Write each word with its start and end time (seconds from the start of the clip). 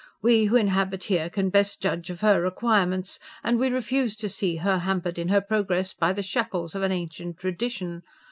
We 0.23 0.45
who 0.45 0.55
inhabit 0.55 1.03
here 1.03 1.29
can 1.29 1.51
best 1.51 1.79
judge 1.79 2.09
of 2.09 2.21
her 2.21 2.41
requirements, 2.41 3.19
and 3.43 3.59
we 3.59 3.69
refuse 3.69 4.15
to 4.15 4.29
see 4.29 4.55
her 4.55 4.79
hampered 4.79 5.19
in 5.19 5.27
her 5.27 5.41
progress 5.41 5.93
by 5.93 6.11
the 6.11 6.23
shackles 6.23 6.73
of 6.73 6.81
an 6.81 6.91
ancient 6.91 7.37
tradition. 7.37 8.01